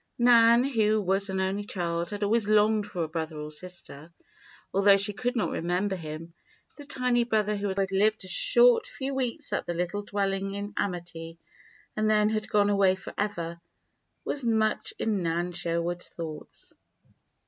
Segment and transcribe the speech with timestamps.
[0.17, 4.11] Nan, who was an only child, had always longed for a brother or sister.
[4.73, 6.33] Although she could not remember him,
[6.75, 10.73] the tiny brother who had lived a short few weeks at the "little dwelling in
[10.75, 11.37] amity,"
[11.95, 13.61] and then had gone away forever,
[14.25, 16.73] was much in Nan Sherwood's thoughts.